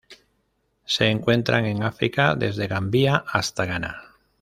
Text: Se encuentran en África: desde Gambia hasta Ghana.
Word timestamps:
Se 0.83 1.11
encuentran 1.11 1.67
en 1.67 1.83
África: 1.83 2.33
desde 2.33 2.65
Gambia 2.65 3.17
hasta 3.27 3.65
Ghana. 3.67 4.01